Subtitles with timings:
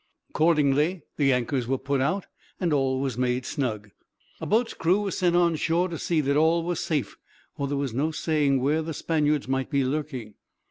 [0.31, 2.25] Accordingly the anchors were put out,
[2.59, 3.91] and all was made snug.
[4.39, 7.17] A boat's crew was sent on shore to see that all was safe,
[7.55, 10.33] for there was no saying where the Spaniards might be lurking.